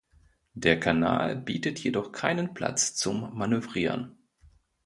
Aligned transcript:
Der 0.55 0.79
Kanal 0.79 1.35
bietet 1.35 1.77
jedoch 1.77 2.11
keinen 2.11 2.55
Platz 2.55 2.95
zum 2.95 3.37
Manövrieren. 3.37 4.17